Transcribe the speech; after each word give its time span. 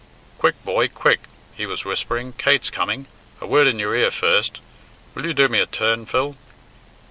"Quick, 0.39 0.55
boy, 0.65 0.87
quick!" 0.87 1.25
he 1.53 1.67
was 1.67 1.85
whispering, 1.85 2.33
"Kate's 2.33 2.71
coming. 2.71 3.05
A 3.39 3.45
word 3.45 3.67
in 3.67 3.77
your 3.77 3.95
ear 3.95 4.09
first. 4.09 4.59
Will 5.13 5.25
you 5.27 5.33
do 5.35 5.47
me 5.47 5.59
a 5.59 5.67
turn, 5.67 6.07
Phil?" 6.07 6.35